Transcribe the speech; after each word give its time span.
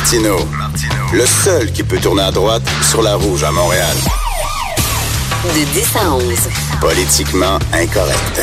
Martino, 0.00 0.38
le 1.12 1.26
seul 1.26 1.70
qui 1.72 1.82
peut 1.82 1.98
tourner 1.98 2.22
à 2.22 2.30
droite 2.30 2.62
sur 2.82 3.02
la 3.02 3.16
rouge 3.16 3.44
à 3.44 3.52
Montréal. 3.52 3.94
De 5.44 5.72
10 5.74 5.96
à 5.96 6.14
11. 6.14 6.22
Politiquement 6.80 7.58
incorrect. 7.74 8.40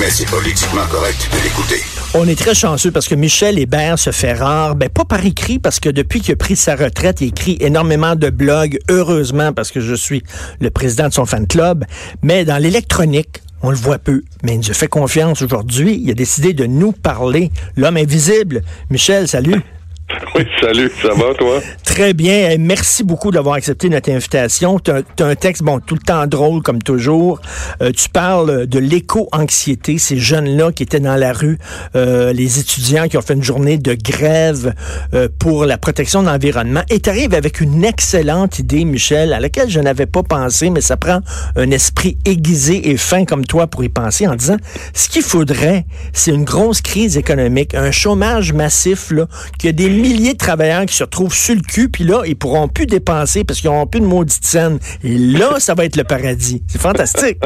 Mais 0.00 0.10
c'est 0.10 0.28
politiquement 0.28 0.84
correct 0.90 1.28
de 1.32 1.44
l'écouter. 1.44 1.80
On 2.14 2.26
est 2.26 2.36
très 2.36 2.56
chanceux 2.56 2.90
parce 2.90 3.06
que 3.06 3.14
Michel 3.14 3.60
Hébert 3.60 4.00
se 4.00 4.10
fait 4.10 4.32
rare, 4.32 4.74
ben 4.74 4.88
pas 4.88 5.04
par 5.04 5.24
écrit 5.24 5.60
parce 5.60 5.78
que 5.78 5.90
depuis 5.90 6.20
qu'il 6.20 6.32
a 6.32 6.36
pris 6.36 6.56
sa 6.56 6.74
retraite, 6.74 7.20
il 7.20 7.28
écrit 7.28 7.56
énormément 7.60 8.16
de 8.16 8.28
blogs, 8.28 8.80
heureusement 8.88 9.52
parce 9.52 9.70
que 9.70 9.80
je 9.80 9.94
suis 9.94 10.24
le 10.60 10.70
président 10.70 11.06
de 11.06 11.12
son 11.12 11.24
fan 11.24 11.46
club, 11.46 11.84
mais 12.22 12.44
dans 12.44 12.58
l'électronique, 12.58 13.42
on 13.62 13.70
le 13.70 13.76
voit 13.76 13.98
peu, 13.98 14.22
mais 14.42 14.54
il 14.54 14.58
nous 14.58 14.70
a 14.70 14.74
fait 14.74 14.88
confiance 14.88 15.40
aujourd'hui. 15.40 16.00
Il 16.02 16.10
a 16.10 16.14
décidé 16.14 16.52
de 16.52 16.66
nous 16.66 16.90
parler. 16.90 17.52
L'homme 17.76 17.96
invisible. 17.96 18.62
Michel, 18.90 19.28
salut. 19.28 19.62
Oui, 20.34 20.46
salut, 20.60 20.90
ça 21.02 21.08
va 21.14 21.34
toi? 21.34 21.60
Très 21.84 22.14
bien. 22.14 22.56
Merci 22.58 23.02
beaucoup 23.02 23.30
d'avoir 23.30 23.56
accepté 23.56 23.88
notre 23.88 24.10
invitation. 24.10 24.78
Tu 24.78 24.90
as, 24.90 25.02
un 25.24 25.34
texte, 25.34 25.62
bon, 25.62 25.80
tout 25.80 25.94
le 25.94 26.00
temps 26.00 26.26
drôle 26.26 26.62
comme 26.62 26.80
toujours. 26.82 27.40
Euh, 27.82 27.90
tu 27.90 28.08
parles 28.08 28.66
de 28.66 28.78
l'éco-anxiété, 28.78 29.98
ces 29.98 30.16
jeunes-là 30.16 30.72
qui 30.72 30.84
étaient 30.84 31.00
dans 31.00 31.16
la 31.16 31.32
rue, 31.32 31.58
euh, 31.96 32.32
les 32.32 32.60
étudiants 32.60 33.08
qui 33.08 33.16
ont 33.16 33.22
fait 33.22 33.34
une 33.34 33.42
journée 33.42 33.76
de 33.76 33.94
grève 33.94 34.74
euh, 35.14 35.28
pour 35.38 35.64
la 35.64 35.78
protection 35.78 36.22
de 36.22 36.28
l'environnement. 36.28 36.82
Et 36.90 37.00
tu 37.00 37.10
arrives 37.10 37.34
avec 37.34 37.60
une 37.60 37.84
excellente 37.84 38.58
idée, 38.58 38.84
Michel, 38.84 39.32
à 39.32 39.40
laquelle 39.40 39.68
je 39.68 39.80
n'avais 39.80 40.06
pas 40.06 40.22
pensé, 40.22 40.70
mais 40.70 40.80
ça 40.80 40.96
prend 40.96 41.20
un 41.56 41.70
esprit 41.70 42.18
aiguisé 42.24 42.90
et 42.90 42.96
fin 42.96 43.24
comme 43.24 43.44
toi 43.44 43.66
pour 43.66 43.82
y 43.82 43.88
penser 43.88 44.28
en 44.28 44.36
disant, 44.36 44.56
ce 44.94 45.08
qu'il 45.08 45.22
faudrait, 45.22 45.86
c'est 46.12 46.30
une 46.30 46.44
grosse 46.44 46.80
crise 46.80 47.16
économique, 47.16 47.74
un 47.74 47.90
chômage 47.90 48.52
massif, 48.52 49.10
là, 49.10 49.26
qui 49.58 49.68
a 49.68 49.72
des 49.72 49.88
milliers 50.00 50.32
de 50.32 50.38
travailleurs 50.38 50.86
qui 50.86 50.94
se 50.94 51.04
retrouvent 51.04 51.34
sur 51.34 51.54
le 51.54 51.60
cul, 51.60 51.88
puis 51.88 52.04
là, 52.04 52.22
ils 52.26 52.36
pourront 52.36 52.68
plus 52.68 52.86
dépenser 52.86 53.44
parce 53.44 53.60
qu'ils 53.60 53.70
n'auront 53.70 53.86
plus 53.86 54.00
de 54.00 54.06
maudite 54.06 54.44
scène. 54.44 54.78
Et 55.04 55.16
là, 55.16 55.54
ça 55.58 55.74
va 55.74 55.84
être 55.84 55.96
le 55.96 56.04
paradis. 56.04 56.62
C'est 56.68 56.80
fantastique. 56.80 57.38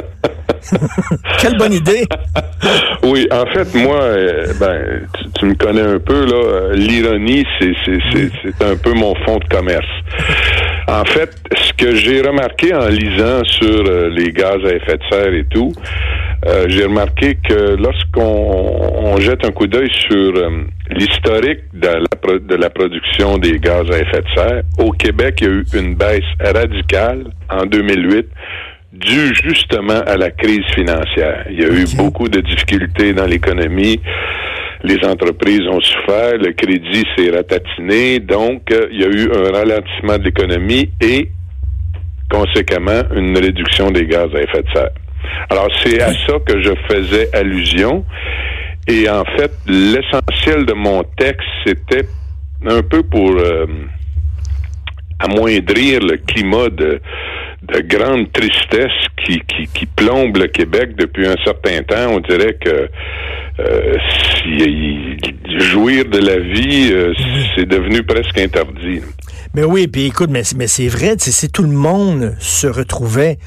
Quelle 1.41 1.57
bonne 1.59 1.73
idée. 1.73 2.07
oui, 3.03 3.27
en 3.31 3.47
fait, 3.47 3.75
moi, 3.75 4.01
euh, 4.01 4.53
ben, 4.59 5.07
tu, 5.39 5.47
me 5.47 5.55
connais 5.55 5.83
un 5.83 5.99
peu, 5.99 6.25
là. 6.25 6.35
Euh, 6.35 6.75
l'ironie, 6.75 7.45
c'est 7.61 8.65
un 8.65 8.77
peu 8.77 8.93
mon 8.95 9.15
fond 9.27 9.39
de 9.39 9.45
commerce. 9.55 9.87
En 10.89 11.05
fait, 11.05 11.31
ce 11.57 11.73
que 11.73 11.97
j'ai 11.97 12.23
remarqué 12.23 12.75
en 12.75 12.89
lisant 12.89 13.43
sur 13.45 13.85
euh, 13.87 14.11
les 14.11 14.33
gaz 14.33 14.59
à 14.65 14.75
effet 14.75 14.97
de 14.97 15.03
serre 15.11 15.35
et 15.35 15.45
tout, 15.45 15.73
j'ai 16.69 16.85
remarqué 16.85 17.39
que 17.49 17.77
lorsqu'on 17.77 19.17
jette 19.19 19.45
un 19.47 19.51
coup 19.51 19.67
d'œil 19.67 19.91
sur 20.09 20.33
l'historique 20.91 21.61
de 21.73 21.87
la, 21.87 22.39
de 22.39 22.55
la 22.55 22.71
production 22.71 23.39
des 23.39 23.59
gaz 23.59 23.85
à 23.91 23.99
effet 23.99 24.21
de 24.21 24.29
serre, 24.35 24.63
au 24.79 24.91
Québec, 24.91 25.39
il 25.41 25.47
y 25.47 25.51
a 25.51 25.53
eu 25.53 25.65
une 25.75 25.95
baisse 25.95 26.23
radicale 26.41 27.25
en 27.51 27.65
2008 27.65 28.27
dû 28.95 29.35
justement 29.35 30.01
à 30.07 30.17
la 30.17 30.31
crise 30.31 30.65
financière. 30.75 31.45
Il 31.51 31.61
y 31.61 31.65
a 31.65 31.69
eu 31.69 31.85
beaucoup 31.97 32.29
de 32.29 32.41
difficultés 32.41 33.13
dans 33.13 33.27
l'économie. 33.27 34.01
Les 34.83 34.99
entreprises 35.05 35.67
ont 35.69 35.81
souffert, 35.81 36.37
le 36.39 36.53
crédit 36.53 37.05
s'est 37.17 37.31
ratatiné, 37.31 38.21
donc 38.21 38.71
euh, 38.71 38.87
il 38.93 39.01
y 39.01 39.05
a 39.05 39.09
eu 39.09 39.31
un 39.33 39.51
ralentissement 39.51 40.19
de 40.19 40.25
l'économie 40.25 40.91
et 41.01 41.31
conséquemment 42.31 43.01
une 43.17 43.37
réduction 43.39 43.91
des 43.91 44.07
gaz 44.07 44.29
à 44.35 44.43
effet 44.43 44.63
de 44.63 44.69
serre. 44.75 44.91
Alors 45.51 45.69
c'est 45.83 46.01
à 46.01 46.13
ça 46.13 46.39
que 46.47 46.63
je 46.63 46.73
faisais 46.89 47.29
allusion 47.35 48.05
et 48.87 49.09
en 49.09 49.25
fait 49.37 49.53
l'essentiel 49.67 50.67
de 50.67 50.75
mon 50.75 51.03
texte 51.17 51.49
c'était 51.67 52.07
un 52.67 52.83
peu 52.83 53.03
pour 53.03 53.31
euh, 53.31 53.67
amoindrir 55.21 56.01
le 56.01 56.17
climat 56.17 56.69
de 56.69 57.01
de 57.69 57.81
grande 57.81 58.31
tristesse 58.33 58.93
qui, 59.25 59.87
plombe 59.97 60.37
le 60.37 60.49
Québec 60.49 60.97
depuis 60.99 61.27
un 61.27 61.37
certain 61.45 61.83
temps. 61.83 62.11
On 62.11 62.21
dirait 62.21 62.57
que 62.61 62.89
euh, 63.61 63.97
jouir 65.59 66.05
de 66.07 66.19
la 66.19 66.39
vie, 66.39 66.91
euh, 66.93 67.15
c'est 67.55 67.67
devenu 67.67 68.03
presque 68.03 68.39
interdit. 68.39 69.01
Mais 69.55 69.65
oui, 69.65 69.87
puis 69.87 70.07
écoute, 70.07 70.31
mais, 70.31 70.43
mais 70.57 70.67
c'est 70.67 70.89
vrai, 70.89 71.15
si 71.19 71.49
tout 71.49 71.63
le 71.63 71.69
monde 71.69 72.35
se 72.41 72.67
retrouvait 72.67 73.39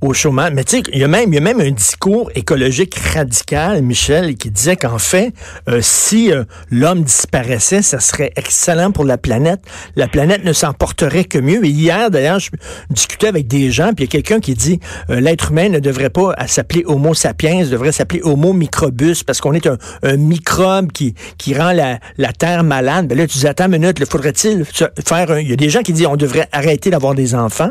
au 0.00 0.12
chômage. 0.12 0.52
Mais 0.54 0.64
tu 0.64 0.76
sais, 0.76 0.82
il 0.92 0.98
y 0.98 1.04
a 1.04 1.08
même, 1.08 1.32
y 1.32 1.38
a 1.38 1.40
même 1.40 1.60
un 1.60 1.70
discours 1.70 2.30
écologique 2.34 2.94
radical, 3.14 3.82
Michel, 3.82 4.34
qui 4.36 4.50
disait 4.50 4.76
qu'en 4.76 4.98
fait, 4.98 5.32
euh, 5.68 5.80
si 5.82 6.32
euh, 6.32 6.44
l'homme 6.70 7.02
disparaissait, 7.02 7.82
ça 7.82 8.00
serait 8.00 8.32
excellent 8.36 8.92
pour 8.92 9.04
la 9.04 9.18
planète. 9.18 9.60
La 9.96 10.08
planète 10.08 10.44
ne 10.44 10.52
s'en 10.52 10.72
porterait 10.72 11.24
que 11.24 11.38
mieux. 11.38 11.64
Et 11.64 11.68
hier, 11.68 12.10
d'ailleurs, 12.10 12.38
je 12.38 12.50
discutais 12.90 13.28
avec 13.28 13.46
des 13.46 13.70
gens, 13.70 13.92
puis 13.94 14.04
il 14.04 14.06
y 14.06 14.08
a 14.08 14.22
quelqu'un 14.22 14.40
qui 14.40 14.54
dit 14.54 14.80
euh, 15.10 15.20
l'être 15.20 15.50
humain 15.50 15.68
ne 15.68 15.78
devrait 15.78 16.10
pas 16.10 16.34
s'appeler 16.46 16.84
Homo 16.86 17.14
sapiens, 17.14 17.64
devrait 17.64 17.92
s'appeler 17.92 18.20
Homo 18.22 18.52
microbus, 18.52 19.22
parce 19.22 19.40
qu'on 19.40 19.52
est 19.52 19.66
un, 19.66 19.78
un, 20.02 20.16
microbe 20.16 20.92
qui, 20.92 21.14
qui 21.38 21.54
rend 21.54 21.72
la, 21.72 21.98
la 22.18 22.32
Terre 22.32 22.64
malade. 22.64 23.08
Ben 23.08 23.16
là, 23.16 23.26
tu 23.26 23.38
dis, 23.38 23.46
attends 23.46 23.66
une 23.66 23.78
minute, 23.78 24.04
faudrait-il 24.04 24.64
faire 24.64 25.30
un... 25.30 25.40
Il 25.40 25.50
y 25.50 25.52
a 25.52 25.56
des 25.56 25.70
gens 25.70 25.82
qui 25.82 25.92
disent 25.92 26.06
on 26.06 26.16
devrait 26.16 26.48
arrêter 26.52 26.90
d'avoir 26.90 27.14
des 27.14 27.34
enfants. 27.34 27.70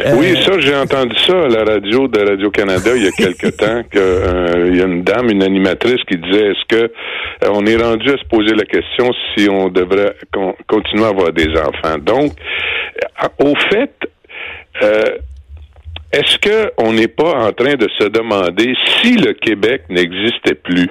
Euh, 0.00 0.14
oui, 0.16 0.34
ça, 0.42 0.58
j'ai 0.58 0.74
entendu 0.74 1.14
ça 1.18 1.42
à 1.44 1.48
la 1.48 1.64
radio 1.64 2.08
de 2.08 2.18
Radio-Canada 2.18 2.90
il 2.96 3.04
y 3.04 3.08
a 3.08 3.10
quelque 3.16 3.48
temps, 3.48 3.82
qu'il 3.90 4.00
euh, 4.00 4.74
y 4.74 4.80
a 4.80 4.86
une 4.86 5.02
dame, 5.02 5.28
une 5.30 5.42
animatrice 5.42 6.02
qui 6.08 6.16
disait 6.16 6.52
est-ce 6.52 6.64
que 6.66 6.84
euh, 6.84 7.48
on 7.50 7.66
est 7.66 7.76
rendu 7.76 8.08
à 8.08 8.16
se 8.16 8.24
poser 8.24 8.54
la 8.54 8.64
question 8.64 9.10
si 9.36 9.48
on 9.50 9.68
devrait 9.68 10.16
continuer 10.66 11.04
à 11.04 11.08
avoir 11.08 11.32
des 11.32 11.48
enfants? 11.50 11.98
Donc, 11.98 12.32
au 13.38 13.54
fait, 13.70 13.92
est-ce 16.12 16.38
qu'on 16.38 16.92
n'est 16.94 17.08
pas 17.08 17.46
en 17.46 17.52
train 17.52 17.74
de 17.74 17.88
se 17.98 18.08
demander 18.08 18.74
si 19.00 19.16
le 19.16 19.34
Québec 19.34 19.82
n'existait 19.90 20.54
plus? 20.54 20.88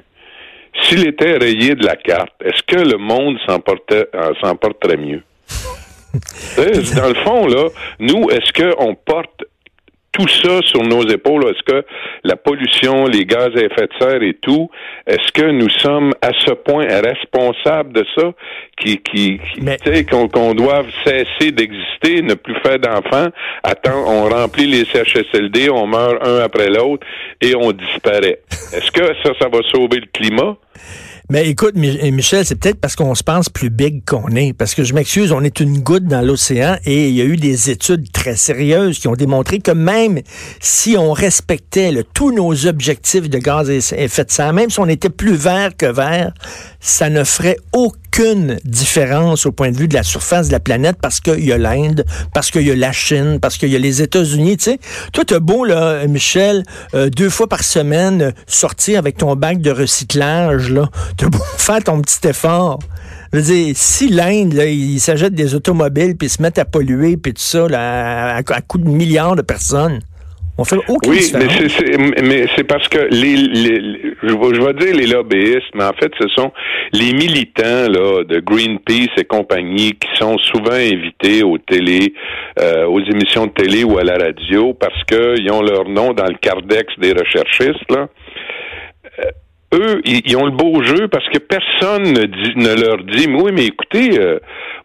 S'il 0.83 1.07
était 1.07 1.37
rayé 1.37 1.75
de 1.75 1.85
la 1.85 1.95
carte, 1.95 2.33
est-ce 2.43 2.63
que 2.63 2.81
le 2.81 2.97
monde 2.97 3.37
s'en 3.47 3.59
porterait 3.59 4.97
mieux? 4.97 5.23
Dans 6.95 7.07
le 7.07 7.15
fond, 7.23 7.47
là, 7.47 7.67
nous, 7.99 8.29
est-ce 8.29 8.51
qu'on 8.53 8.95
porte 8.95 9.43
tout 10.11 10.27
ça 10.27 10.59
sur 10.63 10.83
nos 10.83 11.07
épaules, 11.07 11.45
est-ce 11.45 11.63
que 11.63 11.85
la 12.23 12.35
pollution, 12.35 13.05
les 13.05 13.25
gaz 13.25 13.49
à 13.55 13.61
effet 13.61 13.87
de 13.87 13.93
serre 13.99 14.21
et 14.21 14.33
tout, 14.33 14.69
est-ce 15.07 15.31
que 15.31 15.49
nous 15.51 15.69
sommes 15.69 16.11
à 16.21 16.31
ce 16.45 16.51
point 16.51 16.85
responsables 16.85 17.93
de 17.93 18.05
ça, 18.15 18.33
qui, 18.77 18.97
qui, 18.97 19.39
qu'on 20.09 20.27
qu'on 20.27 20.53
doive 20.53 20.87
cesser 21.05 21.51
d'exister, 21.51 22.21
ne 22.21 22.33
plus 22.33 22.55
faire 22.61 22.79
d'enfants, 22.79 23.29
attends, 23.63 24.03
on 24.05 24.25
remplit 24.25 24.67
les 24.67 24.85
CHSLD, 24.85 25.69
on 25.69 25.87
meurt 25.87 26.27
un 26.27 26.39
après 26.39 26.69
l'autre 26.69 27.07
et 27.39 27.55
on 27.55 27.71
disparaît. 27.71 28.39
Est-ce 28.73 28.91
que 28.91 29.05
ça, 29.23 29.31
ça 29.39 29.47
va 29.47 29.59
sauver 29.71 30.01
le 30.01 30.07
climat? 30.11 30.57
Mais 31.31 31.47
écoute, 31.47 31.75
eh, 31.77 32.11
Michel, 32.11 32.45
c'est 32.45 32.55
peut-être 32.55 32.81
parce 32.81 32.97
qu'on 32.97 33.15
se 33.15 33.23
pense 33.23 33.47
plus 33.47 33.69
big 33.69 34.03
qu'on 34.03 34.35
est. 34.35 34.51
Parce 34.51 34.75
que 34.75 34.83
je 34.83 34.93
m'excuse, 34.93 35.31
on 35.31 35.45
est 35.45 35.61
une 35.61 35.79
goutte 35.79 36.03
dans 36.03 36.19
l'océan 36.19 36.75
et 36.83 37.07
il 37.07 37.15
y 37.15 37.21
a 37.21 37.23
eu 37.23 37.37
des 37.37 37.69
études 37.69 38.11
très 38.11 38.35
sérieuses 38.35 38.99
qui 38.99 39.07
ont 39.07 39.13
démontré 39.13 39.59
que 39.59 39.71
même 39.71 40.19
si 40.59 40.97
on 40.97 41.13
respectait 41.13 42.03
tous 42.13 42.33
nos 42.33 42.67
objectifs 42.67 43.29
de 43.29 43.37
gaz 43.37 43.69
à 43.69 43.73
effet 43.73 44.25
de 44.25 44.29
serre, 44.29 44.51
même 44.51 44.69
si 44.69 44.81
on 44.81 44.87
était 44.89 45.09
plus 45.09 45.35
vert 45.35 45.71
que 45.77 45.85
vert, 45.85 46.33
ça 46.81 47.09
ne 47.09 47.23
ferait 47.23 47.55
aucun 47.71 48.00
aucune 48.11 48.57
différence 48.65 49.45
au 49.45 49.53
point 49.53 49.71
de 49.71 49.77
vue 49.77 49.87
de 49.87 49.93
la 49.93 50.03
surface 50.03 50.47
de 50.47 50.51
la 50.51 50.59
planète 50.59 50.97
parce 51.01 51.21
qu'il 51.21 51.45
y 51.45 51.53
a 51.53 51.57
l'Inde, 51.57 52.05
parce 52.33 52.51
qu'il 52.51 52.63
y 52.63 52.71
a 52.71 52.75
la 52.75 52.91
Chine, 52.91 53.39
parce 53.41 53.57
qu'il 53.57 53.69
y 53.69 53.75
a 53.75 53.79
les 53.79 54.01
États-Unis. 54.01 54.57
Tu 54.57 54.71
sais, 54.71 54.79
toi, 55.13 55.23
t'as 55.25 55.39
beau, 55.39 55.63
là, 55.63 56.05
Michel, 56.07 56.63
euh, 56.93 57.09
deux 57.09 57.29
fois 57.29 57.47
par 57.47 57.63
semaine, 57.63 58.33
sortir 58.47 58.99
avec 58.99 59.17
ton 59.17 59.35
bac 59.35 59.61
de 59.61 59.71
recyclage, 59.71 60.71
là. 60.71 60.89
T'as 61.15 61.29
beau 61.29 61.39
faire 61.57 61.81
ton 61.83 62.01
petit 62.01 62.27
effort. 62.27 62.79
Je 63.31 63.39
veux 63.39 63.43
dire, 63.43 63.73
si 63.77 64.09
l'Inde, 64.09 64.53
ils 64.55 64.99
s'achètent 64.99 65.35
des 65.35 65.55
automobiles 65.55 66.17
puis 66.17 66.27
se 66.27 66.41
mettent 66.41 66.59
à 66.59 66.65
polluer 66.65 67.15
puis 67.15 67.33
tout 67.33 67.41
ça, 67.41 67.67
là, 67.69 68.35
à, 68.35 68.37
à 68.39 68.61
coup 68.61 68.77
de 68.77 68.89
milliards 68.89 69.37
de 69.37 69.41
personnes, 69.41 70.01
oui, 71.07 71.31
mais 72.23 72.45
c'est 72.55 72.63
parce 72.63 72.87
que 72.87 73.07
les, 73.09 73.35
je, 74.23 74.63
vais 74.63 74.73
dire 74.73 74.95
les 74.95 75.07
lobbyistes, 75.07 75.73
mais 75.75 75.83
en 75.83 75.93
fait, 75.93 76.11
ce 76.19 76.27
sont 76.29 76.51
les 76.93 77.13
militants 77.13 77.87
là 77.89 78.23
de 78.23 78.39
Greenpeace 78.39 79.13
et 79.17 79.23
compagnie 79.23 79.91
qui 79.93 80.09
sont 80.19 80.37
souvent 80.37 80.73
invités 80.73 81.43
aux 81.43 81.57
télé, 81.57 82.13
euh, 82.59 82.85
aux 82.85 82.99
émissions 82.99 83.47
de 83.47 83.51
télé 83.51 83.83
ou 83.83 83.97
à 83.97 84.03
la 84.03 84.17
radio 84.17 84.73
parce 84.73 85.03
qu'ils 85.05 85.51
ont 85.51 85.61
leur 85.61 85.87
nom 85.87 86.13
dans 86.13 86.27
le 86.27 86.37
cardex 86.41 86.87
des 86.99 87.13
recherchistes 87.13 87.89
là. 87.89 88.07
Euh, 89.19 89.31
eux, 89.73 90.01
ils, 90.03 90.35
ont 90.35 90.45
le 90.45 90.51
beau 90.51 90.83
jeu 90.83 91.07
parce 91.07 91.27
que 91.29 91.37
personne 91.37 92.03
ne, 92.03 92.25
dit, 92.25 92.53
ne 92.57 92.73
leur 92.73 92.97
dit, 93.03 93.27
mais 93.29 93.41
oui, 93.41 93.51
mais 93.53 93.65
écoutez, 93.65 94.19
euh, 94.19 94.37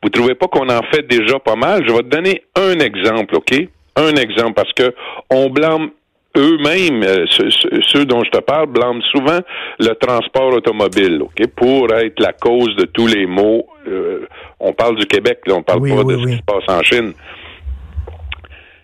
vous 0.02 0.10
trouvez 0.10 0.36
pas 0.36 0.46
qu'on 0.46 0.68
en 0.68 0.82
fait 0.92 1.02
déjà 1.08 1.40
pas 1.40 1.56
mal? 1.56 1.82
Je 1.86 1.92
vais 1.92 2.02
te 2.02 2.08
donner 2.08 2.42
un 2.54 2.78
exemple, 2.78 3.34
OK? 3.34 3.68
Un 3.96 4.14
exemple 4.16 4.54
parce 4.54 4.72
que 4.72 4.94
on 5.30 5.50
blâme 5.50 5.90
eux-mêmes, 6.36 7.02
euh, 7.02 7.24
ceux, 7.28 8.04
dont 8.04 8.22
je 8.22 8.30
te 8.30 8.38
parle, 8.38 8.66
blâment 8.66 9.00
souvent 9.10 9.40
le 9.78 9.94
transport 9.94 10.52
automobile, 10.52 11.22
ok, 11.22 11.46
pour 11.56 11.92
être 11.92 12.20
la 12.20 12.32
cause 12.32 12.76
de 12.76 12.84
tous 12.84 13.06
les 13.06 13.26
maux 13.26 13.66
euh, 13.88 14.26
On 14.60 14.72
parle 14.72 14.96
du 14.96 15.06
Québec, 15.06 15.40
là, 15.46 15.54
on 15.54 15.62
parle 15.62 15.80
Oui, 15.80 15.90
pas 15.90 16.02
oui, 16.02 16.14
de 16.14 16.20
ce 16.20 16.26
qui 16.26 16.36
se 16.36 16.42
passe 16.42 16.68
en 16.68 16.82
Chine. 16.82 17.12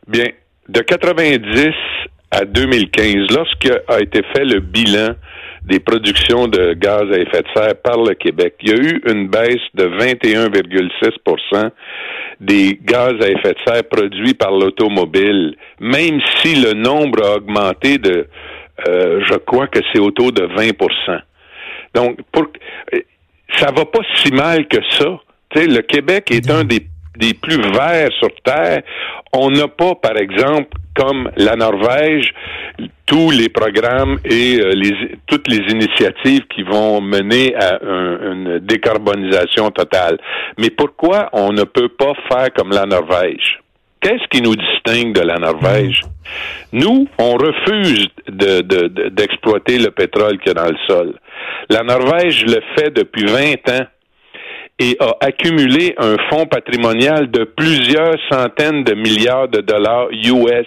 Bien, 0.09 0.27
de 0.69 0.81
90 0.81 1.75
à 2.31 2.45
2015, 2.45 3.37
lorsque 3.37 3.71
a 3.89 4.01
été 4.01 4.23
fait 4.35 4.45
le 4.45 4.61
bilan 4.61 5.15
des 5.65 5.79
productions 5.79 6.49
de 6.49 6.73
gaz 6.73 7.05
à 7.13 7.19
effet 7.19 7.43
de 7.43 7.49
serre 7.55 7.77
par 7.83 7.99
le 8.03 8.15
Québec, 8.15 8.55
il 8.63 8.71
y 8.71 8.73
a 8.73 8.77
eu 8.77 9.01
une 9.07 9.29
baisse 9.29 9.63
de 9.75 9.85
21,6 9.85 11.71
des 12.43 12.79
gaz 12.83 13.15
à 13.21 13.31
effet 13.31 13.53
de 13.53 13.59
serre 13.67 13.85
produits 13.85 14.35
par 14.35 14.51
l'automobile, 14.51 15.57
même 15.81 16.21
si 16.39 16.57
le 16.57 16.73
nombre 16.75 17.25
a 17.25 17.37
augmenté 17.37 17.99
de, 17.99 18.27
euh, 18.89 19.21
je 19.29 19.37
crois 19.37 19.69
que 19.69 19.79
c'est 19.93 20.01
autour 20.01 20.33
de 20.33 20.43
20% 20.47 21.21
Donc, 21.95 22.19
pour, 22.33 22.49
euh, 22.95 23.01
ça 23.59 23.71
va 23.71 23.85
pas 23.85 24.01
si 24.17 24.33
mal 24.33 24.67
que 24.67 24.79
ça. 24.91 25.21
Tu 25.51 25.61
sais, 25.61 25.67
le 25.69 25.83
Québec 25.83 26.31
est 26.31 26.51
un 26.51 26.65
des, 26.65 26.81
des 27.19 27.35
plus 27.35 27.61
verts 27.73 28.11
sur 28.19 28.31
Terre. 28.45 28.83
On 29.33 29.51
n'a 29.51 29.69
pas, 29.69 29.95
par 29.95 30.17
exemple, 30.17 30.71
comme 30.95 31.31
la 31.37 31.57
Norvège, 31.57 32.33
tous 33.07 33.31
les 33.31 33.49
programmes 33.49 34.19
et 34.25 34.59
euh, 34.61 34.73
toutes 35.27 35.49
les 35.49 35.63
initiatives 35.73 36.43
qui 36.55 36.63
vont 36.63 37.01
mener 37.01 37.55
à 37.55 37.79
un- 37.83 38.33
une 38.33 38.59
décarbonisation 38.61 39.71
totale. 39.71 40.19
Mais 40.59 40.71
pourquoi 40.71 41.29
on 41.33 41.53
ne 41.53 41.65
peut 41.65 41.89
pas 41.89 42.13
faire 42.31 42.49
comme 42.55 42.71
la 42.71 42.87
Norvège? 42.87 43.59
Qu'est-ce 44.01 44.27
qui 44.31 44.43
nous 44.43 44.57
distingue 44.57 45.13
de 45.15 45.21
la 45.21 45.39
Norvège? 45.39 46.01
Nous, 46.73 47.07
on 47.19 47.35
refuse 47.35 48.09
de- 48.29 48.61
de- 48.63 48.89
de- 48.89 49.09
d'exploiter 49.11 49.79
le 49.79 49.91
pétrole 49.93 50.39
qu'il 50.39 50.49
y 50.49 50.51
a 50.51 50.55
dans 50.55 50.71
le 50.71 50.77
sol. 50.89 51.15
La 51.71 51.83
Norvège 51.83 52.45
le 52.47 52.61
fait 52.77 52.91
depuis 52.91 53.27
20 53.27 53.69
ans 53.71 53.87
et 54.83 54.97
a 54.99 55.17
accumulé 55.21 55.95
un 55.97 56.17
fonds 56.29 56.47
patrimonial 56.47 57.31
de 57.31 57.45
plusieurs 57.45 58.17
centaines 58.31 58.83
de 58.83 58.95
milliards 58.95 59.49
de 59.49 59.61
dollars 59.61 60.09
US. 60.11 60.67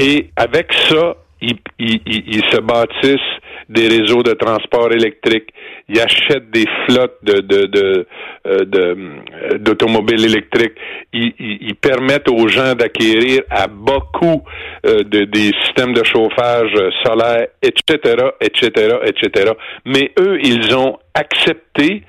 Et 0.00 0.30
avec 0.36 0.72
ça, 0.72 1.16
ils, 1.42 2.44
se 2.50 2.60
bâtissent 2.60 3.36
des 3.68 3.88
réseaux 3.88 4.22
de 4.22 4.32
transport 4.32 4.90
électrique. 4.92 5.48
Ils 5.88 6.00
achètent 6.00 6.50
des 6.50 6.64
flottes 6.86 7.18
de, 7.22 7.44
euh, 7.66 8.04
euh, 8.46 9.58
d'automobiles 9.58 10.24
électriques. 10.24 10.76
Ils, 11.12 11.74
permettent 11.76 12.28
aux 12.28 12.48
gens 12.48 12.74
d'acquérir 12.74 13.42
à 13.50 13.66
bas 13.68 14.00
coût 14.12 14.42
euh, 14.86 15.02
de, 15.04 15.24
des 15.24 15.52
systèmes 15.62 15.92
de 15.92 16.02
chauffage 16.04 16.72
euh, 16.74 16.90
solaire, 17.04 17.48
etc., 17.62 18.16
etc., 18.40 18.96
etc. 19.04 19.52
Mais 19.84 20.12
eux, 20.18 20.38
ils 20.42 20.74
ont 20.74 20.98
accepté 21.14 22.02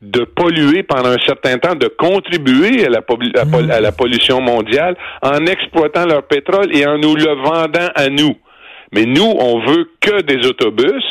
de 0.00 0.24
polluer 0.24 0.82
pendant 0.84 1.10
un 1.10 1.18
certain 1.26 1.58
temps, 1.58 1.74
de 1.74 1.88
contribuer 1.88 2.86
à 2.86 2.88
la, 2.88 3.92
pollution 3.92 4.40
mondiale 4.40 4.96
en 5.22 5.44
exploitant 5.46 6.06
leur 6.06 6.22
pétrole 6.24 6.74
et 6.74 6.86
en 6.86 6.98
nous 6.98 7.16
le 7.16 7.34
vendant 7.42 7.88
à 7.94 8.08
nous. 8.08 8.36
Mais 8.92 9.04
nous, 9.04 9.34
on 9.38 9.60
veut 9.66 9.90
que 10.00 10.22
des 10.22 10.46
autobus 10.46 11.04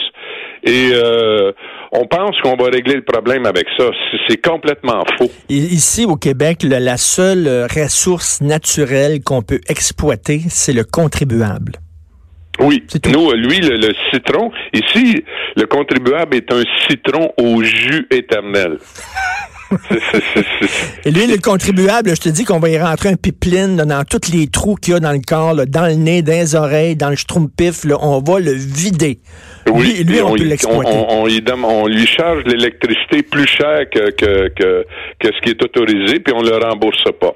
et 0.64 0.90
euh, 0.94 1.52
on 1.92 2.06
pense 2.08 2.40
qu'on 2.42 2.56
va 2.56 2.70
régler 2.70 2.96
le 2.96 3.04
problème 3.04 3.46
avec 3.46 3.68
ça. 3.78 3.86
C'est- 4.28 4.38
complètement 4.42 5.04
faux. 5.18 5.30
Ici, 5.50 6.06
au 6.06 6.16
Québec, 6.16 6.60
la 6.64 6.96
seule 6.96 7.48
euh, 7.48 7.68
ressource 7.68 8.40
naturelle 8.40 9.22
qu'on 9.22 9.42
peut 9.42 9.60
exploiter, 9.68 10.42
c'est 10.48 10.74
le 10.74 10.84
contribuable. 10.84 11.74
Oui, 12.60 12.84
nous, 13.12 13.32
lui, 13.34 13.60
le, 13.60 13.78
le 13.78 13.94
citron, 14.12 14.52
ici, 14.74 15.24
le 15.56 15.66
contribuable 15.66 16.36
est 16.38 16.52
un 16.52 16.64
citron 16.90 17.32
au 17.40 17.62
jus 17.64 18.08
éternel. 18.12 18.78
Et 21.06 21.12
lui, 21.12 21.28
le 21.28 21.38
contribuable, 21.42 22.12
je 22.16 22.22
te 22.22 22.30
dis 22.30 22.46
qu'on 22.46 22.60
va 22.60 22.70
y 22.70 22.80
rentrer 22.80 23.10
un 23.10 23.16
pipeline 23.16 23.76
là, 23.78 23.86
dans 23.86 24.04
tous 24.06 24.32
les 24.32 24.48
trous 24.48 24.76
qu'il 24.76 24.94
y 24.94 24.98
a 24.98 25.00
dans 25.02 25.12
le 25.12 25.20
corps, 25.26 25.54
là, 25.54 25.66
dans 25.66 25.86
le 25.86 25.96
nez, 25.96 26.22
dans 26.22 26.32
les 26.32 26.56
oreilles, 26.56 26.96
dans 26.96 27.10
le 27.10 27.16
schtroumpif, 27.18 27.84
là, 27.84 27.98
on 28.02 28.22
va 28.22 28.40
le 28.40 28.54
vider. 28.54 29.20
Oui, 29.70 30.04
lui, 30.06 30.22
on, 30.22 30.32
peut 30.34 30.40
y- 30.40 30.46
l'exploiter. 30.46 30.90
On, 30.94 31.20
on- 31.20 31.24
on 31.24 31.28
y 31.28 31.42
donne- 31.42 31.66
on 31.66 31.88
lui 31.88 32.08
charge 32.08 32.44
l'électricité 32.46 33.24
plus 33.24 33.46
cher 33.48 33.90
que, 33.92 34.12
que, 34.12 34.48
que, 34.56 34.86
que 35.20 35.28
ce 35.28 35.42
qui 35.42 35.50
est 35.50 35.62
autorisé, 35.64 36.20
puis 36.22 36.34
on 36.34 36.42
le 36.42 36.56
rembourse 36.56 37.04
pas. 37.20 37.36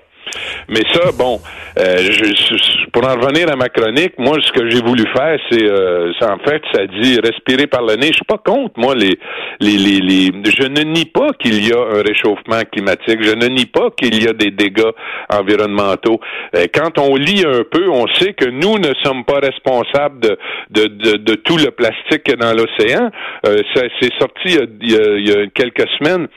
Mais 0.70 0.82
ça, 0.94 1.12
bon, 1.18 1.40
euh, 1.78 1.98
je, 1.98 2.88
pour 2.92 3.04
en 3.08 3.14
revenir 3.20 3.52
à 3.52 3.56
ma 3.56 3.70
chronique, 3.70 4.14
moi, 4.18 4.38
ce 4.46 4.52
que 4.52 4.70
j'ai 4.70 4.82
voulu 4.82 5.04
faire, 5.16 5.38
c'est, 5.50 5.64
euh, 5.64 6.12
en 6.22 6.38
fait, 6.40 6.62
ça 6.74 6.86
dit 6.88 7.20
respirer 7.24 7.68
par 7.68 7.82
le 7.84 7.96
nez. 7.96 8.08
Je 8.08 8.14
suis 8.14 8.26
pas 8.26 8.38
contre, 8.38 8.74
moi, 8.78 8.96
les, 8.96 9.18
les, 9.60 9.78
les, 9.78 10.00
les- 10.00 10.32
je 10.52 10.68
ne 10.68 10.82
nie 10.84 11.06
pas 11.06 11.30
qu'il 11.40 11.66
y 11.68 11.72
a 11.74 11.80
un 11.80 12.02
réchauffement 12.02 12.62
climatique. 12.72 13.20
Je 13.22 13.34
ne 13.36 13.48
nie 13.48 13.66
pas 13.66 13.90
qu'il 13.98 14.22
y 14.24 14.28
a 14.28 14.34
des 14.34 14.52
dégâts 14.52 14.92
environnementaux. 15.30 16.20
Euh, 16.56 16.66
quand 16.74 16.98
on 17.00 17.16
lit 17.16 17.44
un 17.46 17.64
peu, 17.70 17.90
on 17.90 18.08
sait 18.20 18.34
que 18.34 18.46
nous 18.50 18.78
ne 18.80 18.94
sommes 19.04 19.24
pas 19.26 19.40
responsables 19.40 20.20
de, 20.22 20.38
de, 20.70 21.18
de, 21.18 21.36
tout 21.36 21.58
le 21.58 21.72
plastique 21.72 22.32
dans 22.40 22.54
l'océan. 22.54 23.10
Euh, 23.48 23.58
c'est 23.76 24.14
sorti 24.20 24.58
il 24.82 24.92
y 24.92 24.96
a- 24.96 25.16
il 25.18 25.28
y 25.28 25.32
a 25.34 25.48
quelques 25.54 25.88
semaines 26.00 26.28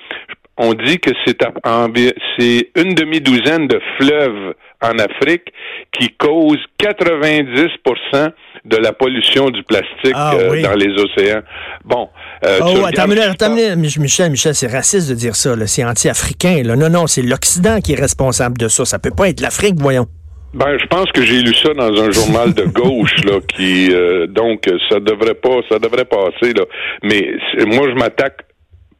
on 0.56 0.72
dit 0.74 0.98
que 0.98 1.10
c'est 1.24 2.70
une 2.76 2.94
demi-douzaine 2.94 3.66
de 3.66 3.80
fleuves 3.98 4.54
en 4.82 4.98
Afrique 4.98 5.52
qui 5.92 6.10
causent 6.10 6.64
90% 6.80 8.30
de 8.64 8.76
la 8.76 8.92
pollution 8.92 9.50
du 9.50 9.62
plastique 9.62 10.12
Ah, 10.14 10.34
euh, 10.34 10.50
oui. 10.52 10.62
dans 10.62 10.74
les 10.74 10.90
océans. 11.00 11.42
Bon, 11.84 12.08
euh, 12.44 12.58
Oh, 12.62 12.66
regardes 12.66 12.94
attends, 12.98 13.54
minute, 13.54 13.76
minute. 13.76 13.98
Michel, 13.98 14.30
Michel, 14.30 14.54
c'est 14.54 14.70
raciste 14.70 15.08
de 15.10 15.14
dire 15.14 15.36
ça. 15.36 15.54
C'est 15.66 15.84
anti-africain. 15.84 16.62
Non, 16.64 16.88
non, 16.88 17.06
c'est 17.06 17.22
l'Occident 17.22 17.80
qui 17.80 17.92
est 17.92 18.00
responsable 18.00 18.56
de 18.58 18.68
ça. 18.68 18.84
Ça 18.84 18.98
peut 18.98 19.10
pas 19.16 19.28
être 19.28 19.40
l'Afrique, 19.40 19.76
voyons. 19.78 20.06
Ben, 20.54 20.78
je 20.80 20.86
pense 20.86 21.10
que 21.12 21.22
j'ai 21.22 21.40
lu 21.42 21.52
ça 21.54 21.74
dans 21.74 22.00
un 22.00 22.12
journal 22.12 22.54
de 22.54 22.62
gauche, 22.64 23.24
là, 23.24 23.40
qui 23.48 23.92
euh, 23.92 24.28
donc 24.28 24.70
ça 24.88 25.00
devrait 25.00 25.34
pas, 25.34 25.56
ça 25.68 25.80
devrait 25.80 26.04
passer, 26.04 26.52
là. 26.54 26.64
Mais 27.02 27.32
moi, 27.66 27.88
je 27.88 27.94
m'attaque 27.98 28.42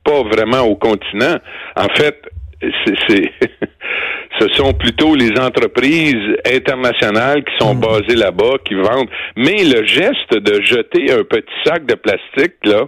pas 0.05 0.23
vraiment 0.23 0.61
au 0.63 0.77
continent. 0.77 1.37
En 1.77 1.89
fait, 1.95 2.21
c'est, 2.61 2.95
c'est- 3.09 3.33
ce 4.41 4.49
sont 4.55 4.73
plutôt 4.73 5.15
les 5.15 5.39
entreprises 5.39 6.37
internationales 6.53 7.45
qui 7.45 7.53
sont 7.59 7.75
basées 7.75 8.17
là-bas, 8.17 8.55
qui 8.65 8.75
vendent. 8.75 9.09
Mais 9.37 9.65
le 9.65 9.85
geste 9.87 10.33
de 10.35 10.63
jeter 10.63 11.13
un 11.13 11.25
petit 11.25 11.55
sac 11.65 11.87
de 11.87 11.95
plastique 11.95 12.55
là 12.65 12.85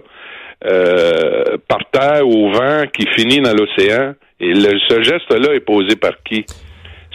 euh, 0.65 1.57
par 1.67 1.79
terre 1.91 2.27
au 2.27 2.51
vent 2.51 2.83
qui 2.91 3.05
finit 3.15 3.39
dans 3.41 3.53
l'océan, 3.53 4.13
et 4.39 4.53
le, 4.53 4.77
ce 4.87 5.01
geste-là 5.03 5.53
est 5.53 5.59
posé 5.61 5.95
par 5.95 6.13
qui? 6.23 6.45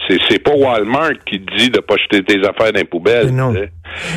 C'est, 0.07 0.17
c'est 0.29 0.39
pas 0.39 0.51
Walmart 0.55 1.11
qui 1.25 1.39
dit 1.57 1.69
de 1.69 1.79
pas 1.79 1.95
jeter 1.97 2.23
tes 2.23 2.39
affaires 2.47 2.73
dans 2.73 2.79
les 2.79 2.83
poubelles. 2.85 3.29
Non. 3.33 3.53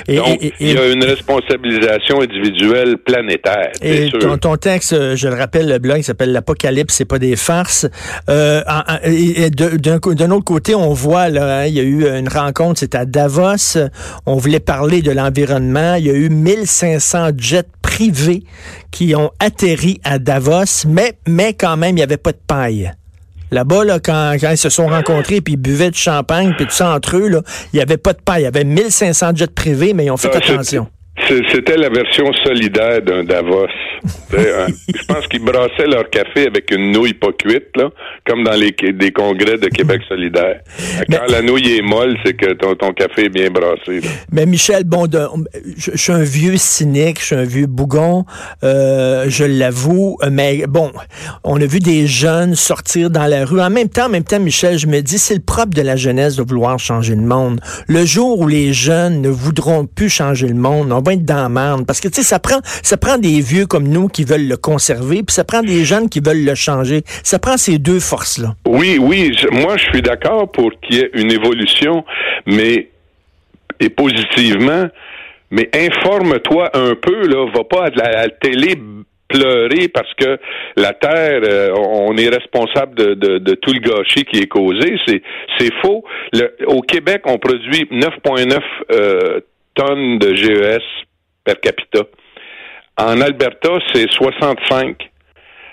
Et- 0.08 0.16
Donc, 0.16 0.42
et- 0.42 0.46
et- 0.46 0.52
il 0.60 0.72
y 0.72 0.78
a 0.78 0.88
une 0.88 1.04
responsabilisation 1.04 2.20
individuelle 2.22 2.96
planétaire, 2.98 3.72
Et 3.82 4.08
sûr. 4.08 4.18
ton, 4.20 4.38
ton 4.38 4.56
texte, 4.56 4.94
euh, 4.94 5.16
je 5.16 5.28
le 5.28 5.34
rappelle, 5.34 5.68
le 5.68 5.78
blog 5.78 6.00
s'appelle 6.02 6.32
L'Apocalypse, 6.32 6.94
c'est 6.94 7.04
pas 7.04 7.18
des 7.18 7.36
farces. 7.36 7.86
Euh, 8.30 8.62
et- 9.04 9.50
d'un 9.50 10.30
autre 10.30 10.44
côté, 10.44 10.74
on 10.74 10.92
voit, 10.94 11.28
là, 11.28 11.60
hein, 11.60 11.66
il 11.66 11.74
y 11.74 11.80
a 11.80 11.82
eu 11.82 12.06
une 12.08 12.28
rencontre, 12.28 12.80
c'était 12.80 12.98
à 12.98 13.04
Davos. 13.04 13.78
On 14.24 14.36
voulait 14.36 14.60
parler 14.60 15.02
de 15.02 15.10
l'environnement. 15.12 15.94
Il 15.96 16.06
y 16.06 16.10
a 16.10 16.14
eu 16.14 16.30
1500 16.30 17.30
jets 17.36 17.64
privés 17.82 18.44
qui 18.90 19.14
ont 19.14 19.30
atterri 19.40 20.00
à 20.04 20.18
Davos, 20.18 20.86
mais, 20.88 21.14
mais 21.28 21.52
quand 21.54 21.76
même, 21.76 21.90
il 21.90 21.96
n'y 21.96 22.02
avait 22.02 22.16
pas 22.16 22.32
de 22.32 22.38
paille. 22.46 22.90
Là-bas, 23.50 23.84
là, 23.84 24.00
quand, 24.00 24.34
quand 24.40 24.50
ils 24.50 24.58
se 24.58 24.68
sont 24.68 24.88
rencontrés 24.88 25.40
puis 25.40 25.54
ils 25.54 25.56
buvaient 25.56 25.90
du 25.90 25.98
champagne 25.98 26.54
puis 26.56 26.66
tout 26.66 26.72
ça 26.72 26.94
entre 26.94 27.16
eux, 27.16 27.28
là, 27.28 27.42
il 27.72 27.76
n'y 27.76 27.82
avait 27.82 27.96
pas 27.96 28.12
de 28.12 28.20
paille. 28.20 28.42
Il 28.42 28.44
y 28.44 28.48
avait 28.48 28.64
1500 28.64 29.30
jets 29.34 29.46
privés, 29.48 29.92
mais 29.92 30.06
ils 30.06 30.10
ont 30.10 30.16
fait 30.16 30.30
Ah, 30.34 30.38
attention. 30.38 30.88
C'était 31.52 31.76
la 31.76 31.88
version 31.88 32.30
solidaire 32.44 33.00
d'un 33.02 33.24
Davos. 33.24 33.66
Je 34.30 35.04
pense 35.06 35.26
qu'ils 35.28 35.42
brassaient 35.42 35.86
leur 35.86 36.08
café 36.10 36.46
avec 36.46 36.70
une 36.70 36.92
nouille 36.92 37.14
pas 37.14 37.32
cuite, 37.36 37.68
là, 37.76 37.90
comme 38.26 38.44
dans 38.44 38.52
les 38.52 38.72
des 38.92 39.10
congrès 39.10 39.56
de 39.56 39.68
Québec 39.68 40.02
solidaire. 40.08 40.60
Quand 41.10 41.26
la 41.30 41.42
nouille 41.42 41.78
est 41.78 41.82
molle, 41.82 42.16
c'est 42.24 42.34
que 42.34 42.52
ton, 42.52 42.74
ton 42.74 42.92
café 42.92 43.24
est 43.24 43.28
bien 43.28 43.48
brassé. 43.50 44.00
là. 44.00 44.08
Mais 44.30 44.46
Michel, 44.46 44.84
bon, 44.84 45.06
de- 45.06 45.26
je, 45.76 45.90
je 45.92 45.96
suis 45.96 46.12
un 46.12 46.22
vieux 46.22 46.56
cynique, 46.58 47.18
je 47.20 47.24
suis 47.26 47.34
un 47.34 47.44
vieux 47.44 47.66
bougon, 47.66 48.24
euh, 48.62 49.24
je 49.28 49.44
l'avoue, 49.44 50.18
mais 50.30 50.64
bon, 50.68 50.92
on 51.44 51.60
a 51.60 51.66
vu 51.66 51.78
des 51.80 52.06
jeunes 52.06 52.54
sortir 52.54 53.10
dans 53.10 53.26
la 53.26 53.44
rue. 53.44 53.60
En 53.60 53.70
même 53.70 53.88
temps, 53.88 54.06
en 54.06 54.10
même 54.10 54.24
temps, 54.24 54.38
Michel, 54.40 54.78
je 54.78 54.86
me 54.86 55.00
dis, 55.00 55.18
c'est 55.18 55.34
le 55.34 55.40
propre 55.40 55.74
de 55.74 55.82
la 55.82 55.96
jeunesse 55.96 56.36
de 56.36 56.42
vouloir 56.42 56.78
changer 56.78 57.14
le 57.14 57.22
monde. 57.22 57.60
Le 57.88 58.04
jour 58.04 58.40
où 58.40 58.46
les 58.48 58.72
jeunes 58.72 59.22
ne 59.22 59.28
voudront 59.30 59.86
plus 59.86 60.10
changer 60.10 60.46
le 60.48 60.54
monde, 60.54 60.92
on 60.92 61.00
être 61.12 61.24
dans. 61.24 61.46
Parce 61.86 62.00
que, 62.00 62.08
tu 62.08 62.14
sais, 62.14 62.22
ça 62.22 62.38
prend, 62.38 62.60
ça 62.64 62.96
prend 62.96 63.18
des 63.18 63.40
vieux 63.40 63.66
comme 63.66 63.88
nous 63.88 64.08
qui 64.08 64.24
veulent 64.24 64.48
le 64.48 64.56
conserver, 64.56 65.22
puis 65.22 65.34
ça 65.34 65.44
prend 65.44 65.62
des 65.62 65.84
jeunes 65.84 66.08
qui 66.08 66.20
veulent 66.20 66.44
le 66.44 66.54
changer. 66.54 67.02
Ça 67.22 67.38
prend 67.38 67.56
ces 67.56 67.78
deux 67.78 68.00
forces-là. 68.00 68.54
Oui, 68.66 68.98
oui, 69.00 69.36
moi 69.52 69.76
je 69.76 69.84
suis 69.84 70.02
d'accord 70.02 70.50
pour 70.50 70.70
qu'il 70.80 70.96
y 70.96 71.00
ait 71.00 71.10
une 71.14 71.32
évolution, 71.32 72.04
mais 72.46 72.88
et 73.80 73.90
positivement, 73.90 74.86
mais 75.50 75.68
informe-toi 75.74 76.70
un 76.74 76.94
peu, 76.94 77.26
là, 77.26 77.46
va 77.54 77.64
pas 77.64 77.86
à 77.86 77.90
la, 77.90 78.28
télé 78.28 78.74
pleurer 79.28 79.88
parce 79.88 80.12
que 80.14 80.38
la 80.76 80.92
terre, 80.92 81.40
euh, 81.42 81.72
on 81.74 82.16
est 82.16 82.28
responsable 82.28 82.94
de, 82.94 83.54
tout 83.54 83.72
le 83.72 83.80
gâchis 83.80 84.24
qui 84.24 84.38
est 84.38 84.46
causé. 84.46 84.96
C'est 85.06 85.22
c'est 85.58 85.72
faux. 85.82 86.04
Au 86.66 86.80
Québec, 86.80 87.22
on 87.24 87.38
produit 87.38 87.88
9,9 87.90 88.58
euh, 88.92 89.40
tonnes 89.76 90.18
de 90.18 90.34
GES 90.34 90.84
per 91.44 91.60
capita. 91.62 92.02
En 92.98 93.20
Alberta, 93.20 93.78
c'est 93.92 94.10
65. 94.10 95.10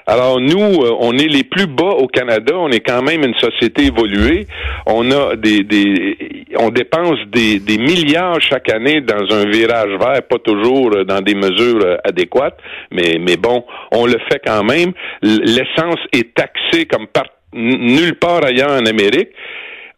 Alors 0.05 0.41
nous, 0.41 0.83
euh, 0.83 0.97
on 0.99 1.13
est 1.17 1.29
les 1.29 1.45
plus 1.45 1.65
bas 1.65 1.95
au 1.97 2.07
Canada. 2.07 2.53
On 2.57 2.69
est 2.69 2.81
quand 2.81 3.01
même 3.01 3.23
une 3.23 3.35
société 3.35 3.85
évoluée. 3.85 4.47
On 4.85 5.09
a 5.11 5.37
des, 5.37 5.63
des 5.63 6.45
on 6.59 6.69
dépense 6.69 7.17
des, 7.31 7.59
des 7.59 7.77
milliards 7.77 8.41
chaque 8.41 8.69
année 8.69 8.99
dans 8.99 9.33
un 9.33 9.45
virage 9.49 9.97
vert, 9.97 10.21
pas 10.29 10.39
toujours 10.39 11.05
dans 11.05 11.21
des 11.21 11.35
mesures 11.35 11.81
euh, 11.83 11.97
adéquates, 12.03 12.57
mais 12.91 13.17
mais 13.19 13.37
bon, 13.37 13.65
on 13.91 14.05
le 14.05 14.19
fait 14.29 14.41
quand 14.45 14.63
même. 14.63 14.91
L'essence 15.21 15.99
est 16.11 16.33
taxée 16.33 16.85
comme 16.85 17.07
par 17.07 17.27
nulle 17.53 18.15
part 18.15 18.43
ailleurs 18.43 18.71
en 18.71 18.85
Amérique 18.85 19.29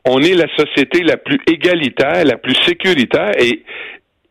on 0.05 0.21
est 0.21 0.35
la 0.35 0.47
société 0.55 1.01
la 1.01 1.17
plus 1.17 1.39
égalitaire, 1.47 2.23
la 2.25 2.37
plus 2.37 2.55
sécuritaire 2.63 3.31
et 3.39 3.63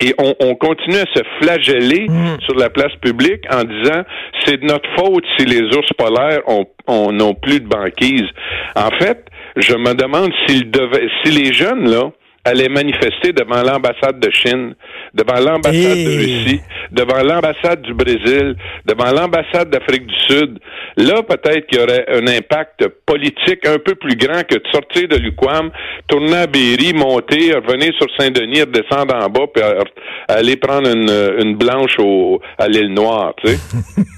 et 0.00 0.14
on, 0.18 0.54
continue 0.56 0.96
à 0.96 1.06
se 1.14 1.22
flageller 1.40 2.06
mm. 2.08 2.40
sur 2.42 2.54
la 2.56 2.70
place 2.70 2.94
publique 3.00 3.44
en 3.50 3.64
disant 3.64 4.02
c'est 4.44 4.60
de 4.60 4.66
notre 4.66 4.88
faute 4.96 5.24
si 5.36 5.46
les 5.46 5.62
ours 5.76 5.88
polaires 5.96 6.40
ont, 6.46 6.66
n'ont 7.12 7.34
plus 7.34 7.60
de 7.60 7.68
banquise. 7.68 8.28
En 8.76 8.90
fait, 8.98 9.24
je 9.56 9.74
me 9.74 9.94
demande 9.94 10.32
s'ils 10.46 10.70
devaient, 10.70 11.08
si 11.22 11.30
les 11.30 11.52
jeunes 11.52 11.88
là 11.88 12.10
allait 12.44 12.68
manifester 12.68 13.32
devant 13.32 13.62
l'ambassade 13.62 14.20
de 14.20 14.30
Chine, 14.30 14.74
devant 15.14 15.40
l'ambassade 15.40 15.72
de 15.72 16.16
Russie, 16.16 16.60
devant 16.92 17.22
l'ambassade 17.22 17.82
du 17.82 17.94
Brésil, 17.94 18.56
devant 18.84 19.10
l'ambassade 19.12 19.70
d'Afrique 19.70 20.06
du 20.06 20.14
Sud. 20.28 20.58
Là, 20.96 21.22
peut-être 21.22 21.66
qu'il 21.66 21.78
y 21.78 21.82
aurait 21.82 22.04
un 22.08 22.26
impact 22.26 22.86
politique 23.06 23.66
un 23.66 23.78
peu 23.78 23.94
plus 23.94 24.16
grand 24.16 24.42
que 24.46 24.56
de 24.56 24.64
sortir 24.72 25.08
de 25.08 25.16
l'UQAM, 25.16 25.70
tourner 26.08 26.36
à 26.36 26.46
Berry, 26.46 26.92
monter, 26.92 27.54
revenir 27.54 27.92
sur 27.98 28.06
Saint-Denis, 28.18 28.62
redescendre 28.62 29.14
en 29.14 29.28
bas, 29.28 29.46
puis 29.52 29.64
aller 30.28 30.56
prendre 30.56 30.88
une, 30.88 31.56
blanche 31.56 31.96
au, 31.98 32.40
à 32.58 32.68
l'île 32.68 32.92
Noire, 32.92 33.32
tu 33.42 33.52
sais. 33.52 33.58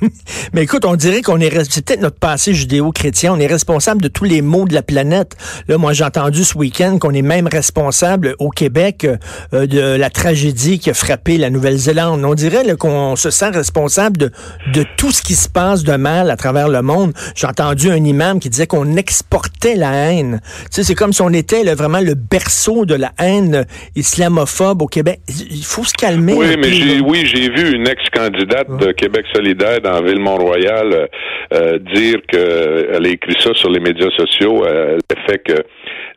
Mais 0.52 0.64
écoute, 0.64 0.85
on 0.85 0.97
dirait 0.97 1.23
qu'on 1.23 1.40
est, 1.40 1.50
c'est 1.71 1.85
peut-être 1.85 2.00
notre 2.00 2.18
passé 2.18 2.54
judéo-chrétien, 2.54 3.33
on 3.33 3.38
est 3.38 3.47
responsable 3.47 4.02
de 4.02 4.09
tous 4.09 4.25
les 4.25 4.42
maux 4.42 4.66
de 4.66 4.75
la 4.75 4.83
planète. 4.83 5.37
Là, 5.68 5.78
moi, 5.78 5.92
j'ai 5.92 6.04
entendu 6.04 6.45
ce 6.45 6.56
week-end 6.56 6.99
qu'on 6.99 7.12
est 7.12 7.23
même 7.23 7.47
responsable 7.47 8.15
au 8.38 8.50
Québec 8.50 9.06
euh, 9.52 9.66
de 9.66 9.96
la 9.96 10.11
tragédie 10.11 10.78
qui 10.78 10.90
a 10.90 10.94
frappé 10.94 11.38
la 11.38 11.50
Nouvelle-Zélande. 11.50 12.25
On 12.25 12.35
dirait 12.35 12.64
qu'on 12.78 13.16
se 13.16 13.30
sent 13.30 13.50
responsable 13.50 14.16
de, 14.16 14.30
de 14.73 14.85
tout 14.96 15.11
ce 15.11 15.23
qui 15.23 15.35
se 15.35 15.49
passe 15.49 15.85
de 15.85 15.96
mal 15.96 16.30
à 16.30 16.37
travers 16.37 16.68
le 16.68 16.82
monde. 16.82 17.12
J'ai 17.35 17.46
entendu 17.46 17.90
un 17.90 18.02
imam 18.04 18.40
qui 18.40 18.50
disait 18.50 18.66
qu'on 18.66 18.96
exportait 18.96 19.75
la 19.75 20.11
haine. 20.11 20.40
Tu 20.42 20.66
sais, 20.70 20.82
c'est 20.85 20.94
comme 20.94 21.12
si 21.12 21.23
on 21.23 21.30
était 21.30 21.62
vraiment 21.75 22.00
le 22.00 22.14
berceau 22.14 22.87
de 22.87 22.94
la 22.94 23.12
haine 23.18 23.66
islamophobe 23.94 24.82
au 24.82 24.87
Québec. 24.87 25.20
Il 25.28 25.64
faut 25.64 25.85
se 25.85 25.94
calmer. 25.94 26.35
Oui, 26.35 26.56
mais 26.58 26.70
j'ai, 26.70 27.00
oui, 27.00 27.26
j'ai 27.26 27.50
vu 27.50 27.75
une 27.75 27.88
ex-candidate 27.88 28.76
de 28.78 28.92
Québec 28.92 29.25
solidaire 29.35 29.80
dans 29.80 30.02
Ville-Mont-Royal 30.02 30.92
euh, 30.92 31.06
euh, 31.54 31.78
dire 31.78 32.16
qu'elle 32.28 33.06
a 33.06 33.08
écrit 33.08 33.37
ça 33.42 33.50
sur 33.54 33.70
les 33.70 33.80
médias 33.80 34.11
sociaux, 34.16 34.64
le 34.64 34.99
fait 35.26 35.38
que 35.38 35.62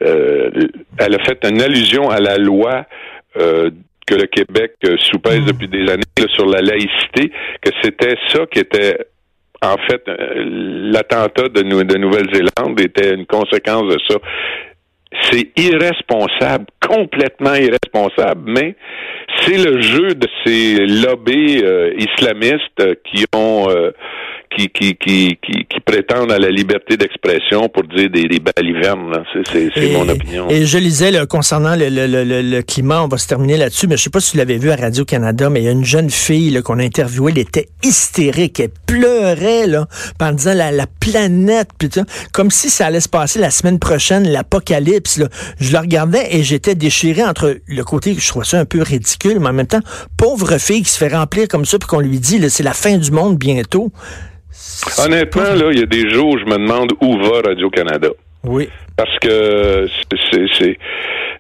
euh, 0.02 0.50
elle 0.98 1.16
a 1.16 1.24
fait 1.26 1.40
une 1.44 1.62
allusion 1.62 2.10
à 2.10 2.20
la 2.20 2.38
loi 2.38 2.86
euh, 3.38 3.70
que 4.08 4.16
le 4.16 4.28
Québec 4.28 4.74
euh, 4.86 4.96
soupèse 4.98 5.42
mm. 5.42 5.46
depuis 5.46 5.68
des 5.68 5.92
années 5.92 6.04
sur 6.34 6.46
la 6.46 6.62
laïcité, 6.62 7.32
que 7.62 7.72
c'était 7.84 8.16
ça 8.30 8.46
qui 8.52 8.60
était 8.60 8.98
en 9.62 9.76
fait 9.90 10.02
l'attentat 10.08 11.50
de, 11.50 11.62
de 11.62 11.98
Nouvelle-Zélande 11.98 12.80
était 12.80 13.14
une 13.14 13.26
conséquence 13.26 13.94
de 13.94 13.98
ça. 14.08 14.16
C'est 15.32 15.50
irresponsable, 15.58 16.66
complètement 16.80 17.56
irresponsable, 17.56 18.44
mais 18.46 18.76
c'est 19.42 19.58
le 19.58 19.82
jeu 19.82 20.14
de 20.14 20.28
ces 20.46 20.86
lobbies 20.86 21.62
islamistes 21.98 23.04
qui 23.04 23.26
ont 23.36 23.68
qui, 24.56 24.70
qui, 24.70 24.96
qui, 24.96 25.38
qui, 25.42 25.80
prétendent 25.86 26.32
à 26.32 26.40
la 26.40 26.50
liberté 26.50 26.98
d'expression 26.98 27.70
pour 27.70 27.84
dire 27.84 28.10
des, 28.10 28.28
des 28.28 28.40
balivernes. 28.40 29.24
C'est 29.52 29.92
mon 29.94 30.08
opinion. 30.08 30.50
Et 30.50 30.66
je 30.66 30.78
lisais 30.78 31.12
concernant 31.28 31.76
le, 31.76 31.90
le, 31.90 32.08
le, 32.08 32.42
le, 32.42 32.62
climat, 32.62 33.04
on 33.04 33.08
va 33.08 33.18
se 33.18 33.28
terminer 33.28 33.58
là-dessus, 33.58 33.88
mais 33.88 33.98
je 33.98 34.04
sais 34.04 34.10
pas 34.10 34.20
si 34.20 34.34
vous 34.34 34.38
l'avez 34.40 34.58
vu 34.58 34.72
à 34.72 34.76
Radio-Canada, 34.76 35.50
mais 35.50 35.62
il 35.62 35.66
y 35.66 35.68
a 35.68 35.72
une 35.72 35.86
jeune 35.86 36.10
fille 36.10 36.62
qu'on 36.64 36.80
a 36.80 36.84
interviewée, 36.84 37.32
elle 37.32 37.40
était 37.40 37.70
hystérique, 37.84 38.60
elle 38.60 38.72
pleurait 38.86 39.68
là, 39.68 39.88
en 40.20 40.32
disant 40.32 40.54
la, 40.54 40.72
la 40.72 40.88
planète, 40.88 41.70
putain, 41.78 42.04
comme 42.34 42.52
si 42.52 42.70
ça 42.70 42.88
allait 42.88 43.00
se 43.00 43.10
passer 43.10 43.40
la 43.40 43.52
semaine 43.52 43.80
prochaine, 43.80 44.28
l'apocalypse. 44.28 45.22
Je 45.60 45.74
la 45.74 45.82
regardais 45.82 46.28
et 46.32 46.44
j'étais 46.44 46.76
déchiré 46.76 47.24
entre 47.24 47.58
le 47.66 47.84
côté 47.84 48.16
que 48.16 48.22
je 48.22 48.28
trouvais 48.28 48.46
ça 48.46 48.60
un 48.60 48.66
peu 48.66 48.82
ridicule, 48.82 49.40
mais 49.40 49.50
en 49.50 49.54
même 49.54 49.68
temps, 49.68 49.82
pauvre 50.18 50.58
fille 50.58 50.84
qui 50.84 50.90
se 50.90 50.98
fait 50.98 51.16
remplir 51.16 51.48
comme 51.48 51.66
ça, 51.66 51.78
puis 51.80 51.88
qu'on 51.88 52.00
lui 52.00 52.20
dit, 52.20 52.50
c'est 52.50 52.64
la 52.64 52.74
fin 52.74 52.98
du 52.98 53.12
monde 53.12 53.38
bientôt. 53.38 53.92
Honnêtement, 55.06 55.54
là, 55.56 55.72
il 55.72 55.80
y 55.80 55.84
a 55.84 55.86
des 55.86 56.10
jours 56.10 56.34
où 56.34 56.38
je 56.38 56.46
me 56.46 56.58
demande 56.58 56.92
où 57.02 57.18
va 57.20 57.42
Radio-Canada. 57.50 58.10
Oui. 58.44 58.70
Parce 58.96 59.18
que 59.20 59.88
c'est. 60.32 60.78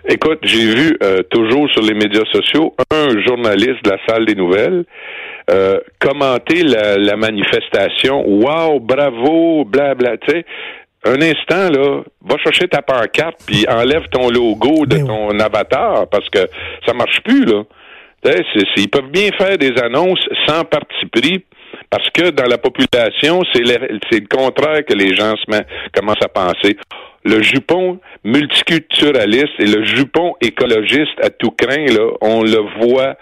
Écoute, 0.07 0.39
j'ai 0.43 0.65
vu 0.73 0.97
euh, 1.03 1.21
toujours 1.29 1.69
sur 1.71 1.81
les 1.81 1.93
médias 1.93 2.23
sociaux 2.31 2.75
un 2.91 3.21
journaliste 3.25 3.83
de 3.83 3.91
la 3.91 3.97
salle 4.07 4.25
des 4.25 4.35
nouvelles 4.35 4.85
euh, 5.49 5.79
commenter 5.99 6.63
la, 6.63 7.15
manifestation. 7.15 8.23
Wow, 8.27 8.79
bravo, 8.79 9.65
blabla. 9.65 10.17
Tu 10.17 10.31
sais, 10.31 10.45
un 11.05 11.21
instant, 11.21 11.69
là, 11.69 12.03
va 12.23 12.37
chercher 12.37 12.67
ta 12.67 12.81
pancarte 12.81 13.37
puis 13.47 13.65
enlève 13.67 14.07
ton 14.11 14.29
logo 14.29 14.85
de 14.85 14.97
ben 14.97 15.07
ton 15.07 15.39
avatar 15.39 16.07
parce 16.09 16.29
que 16.29 16.47
ça 16.85 16.93
marche 16.93 17.21
plus, 17.23 17.45
là. 17.45 17.63
ils 18.75 18.89
peuvent 18.89 19.09
bien 19.09 19.29
faire 19.37 19.57
des 19.57 19.73
annonces 19.81 20.23
sans 20.45 20.65
parti 20.65 21.05
pris 21.11 21.43
parce 21.89 22.09
que 22.11 22.29
dans 22.29 22.45
la 22.45 22.57
population, 22.57 23.41
c'est 23.53 23.63
le, 23.63 24.27
contraire 24.27 24.85
que 24.85 24.93
les 24.93 25.15
gens 25.15 25.33
commencent 25.93 26.23
à 26.23 26.27
penser. 26.27 26.77
Le 27.25 27.41
jupon 27.41 27.99
multiculturaliste 28.23 29.59
et 29.59 29.65
le 29.65 29.83
jupon 29.83 30.35
écologiste 30.39 31.19
à 31.21 31.29
tout 31.29 31.51
craint, 31.51 31.85
là, 31.85 32.11
on 32.21 32.43
le 32.43 32.59
voit 32.85 33.15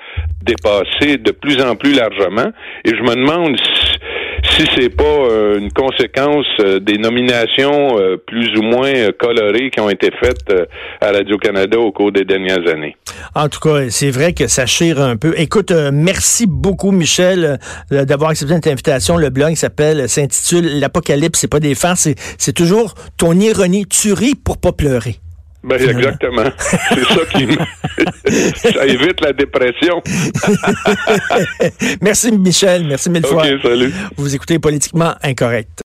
dépasser 0.43 1.17
de 1.17 1.31
plus 1.31 1.61
en 1.61 1.75
plus 1.75 1.93
largement. 1.93 2.51
Et 2.85 2.89
je 2.89 3.01
me 3.01 3.15
demande 3.15 3.57
si, 4.57 4.65
c'est 4.75 4.89
pas 4.89 5.03
euh, 5.03 5.59
une 5.59 5.71
conséquence 5.71 6.45
euh, 6.59 6.79
des 6.79 6.97
nominations 6.97 7.99
euh, 7.99 8.17
plus 8.17 8.57
ou 8.57 8.63
moins 8.63 8.91
colorées 9.19 9.69
qui 9.69 9.79
ont 9.79 9.89
été 9.89 10.09
faites 10.19 10.51
à 10.99 11.11
Radio-Canada 11.11 11.77
au 11.79 11.91
cours 11.91 12.11
des 12.11 12.25
dernières 12.25 12.67
années. 12.67 12.95
En 13.35 13.49
tout 13.49 13.59
cas, 13.59 13.89
c'est 13.89 14.09
vrai 14.09 14.33
que 14.33 14.47
ça 14.47 14.65
chire 14.65 14.99
un 14.99 15.15
peu. 15.15 15.33
Écoute, 15.37 15.71
merci 15.71 16.45
beaucoup, 16.47 16.91
Michel, 16.91 17.59
d'avoir 17.91 18.31
accepté 18.31 18.55
cette 18.55 18.67
invitation. 18.67 19.17
Le 19.17 19.29
blog 19.29 19.55
s'appelle, 19.55 20.09
s'intitule 20.09 20.79
L'Apocalypse, 20.79 21.39
c'est 21.39 21.51
pas 21.51 21.59
des 21.59 21.75
farces, 21.75 22.09
c'est 22.37 22.53
toujours 22.53 22.95
ton 23.17 23.33
ironie. 23.33 23.85
Tu 23.85 24.13
ris 24.13 24.35
pour 24.35 24.57
pas 24.57 24.71
pleurer. 24.71 25.17
Ben, 25.67 25.81
exactement. 25.81 26.43
C'est 26.89 27.03
ça 27.03 27.25
qui 27.31 27.47
ça 28.73 28.85
évite 28.85 29.19
la 29.21 29.33
dépression. 29.33 30.01
merci 32.01 32.31
Michel, 32.31 32.85
merci 32.87 33.09
mille 33.09 33.25
fois. 33.25 33.43
salut. 33.61 33.93
Vous 34.15 34.33
écoutez 34.33 34.59
politiquement 34.59 35.15
incorrect. 35.23 35.69